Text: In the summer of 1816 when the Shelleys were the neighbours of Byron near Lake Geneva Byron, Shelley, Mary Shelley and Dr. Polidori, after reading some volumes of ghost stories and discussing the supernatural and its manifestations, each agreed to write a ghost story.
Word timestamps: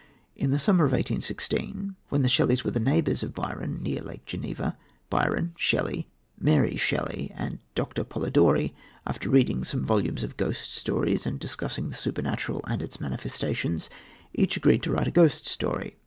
In 0.35 0.49
the 0.49 0.57
summer 0.57 0.85
of 0.85 0.93
1816 0.93 1.95
when 2.09 2.23
the 2.23 2.27
Shelleys 2.27 2.63
were 2.63 2.71
the 2.71 2.79
neighbours 2.79 3.21
of 3.21 3.35
Byron 3.35 3.77
near 3.83 4.01
Lake 4.01 4.25
Geneva 4.25 4.75
Byron, 5.11 5.53
Shelley, 5.59 6.07
Mary 6.39 6.75
Shelley 6.75 7.31
and 7.35 7.59
Dr. 7.75 8.03
Polidori, 8.03 8.73
after 9.05 9.29
reading 9.29 9.63
some 9.63 9.83
volumes 9.85 10.23
of 10.23 10.37
ghost 10.37 10.73
stories 10.73 11.27
and 11.27 11.39
discussing 11.39 11.89
the 11.89 11.95
supernatural 11.95 12.61
and 12.67 12.81
its 12.81 12.99
manifestations, 12.99 13.91
each 14.33 14.57
agreed 14.57 14.81
to 14.81 14.91
write 14.91 15.05
a 15.05 15.11
ghost 15.11 15.45
story. 15.45 15.97